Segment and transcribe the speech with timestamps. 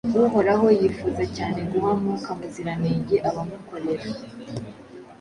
[0.25, 4.05] Uhoraho yifuza cyane guha Mwuka Muziranenge abamukorera